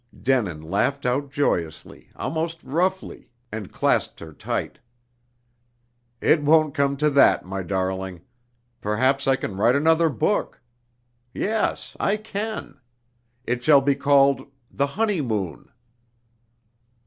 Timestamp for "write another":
9.57-10.09